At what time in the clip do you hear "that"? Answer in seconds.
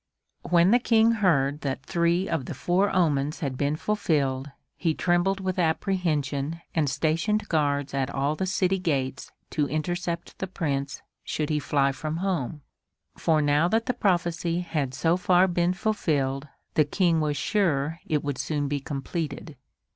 1.61-1.85, 13.67-13.85